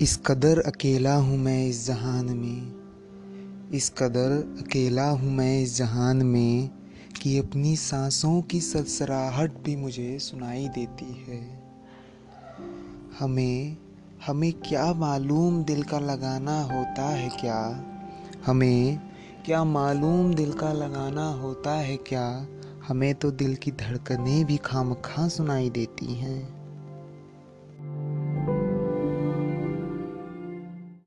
[0.00, 2.74] इस कदर अकेला हूँ मैं इस जहान में।
[3.72, 6.70] इस कदर अकेला हूँ मैं इस जहान में
[7.22, 11.62] कि अपनी सांसों की सरसराहट भी मुझे सुनाई देती है।
[13.18, 13.76] हमें
[14.26, 17.84] हमें क्या मालूम दिल का लगाना होता है क्या?
[18.46, 19.00] हमें
[19.46, 22.46] क्या मालूम दिल का लगाना होता है क्या?
[22.88, 26.65] हमें तो दिल की धड़कनें भी खामखा सुनाई देती हैं।